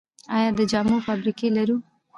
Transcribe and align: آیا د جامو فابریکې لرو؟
آیا 0.35 0.49
د 0.57 0.59
جامو 0.71 0.97
فابریکې 1.05 1.47
لرو؟ 1.57 1.77